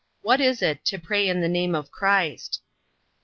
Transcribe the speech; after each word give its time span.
What 0.23 0.41
is 0.41 0.63
it 0.63 0.83
to 0.85 0.97
pray 0.97 1.29
in 1.29 1.41
the 1.41 1.47
name 1.47 1.75
of 1.75 1.91
Christ? 1.91 2.63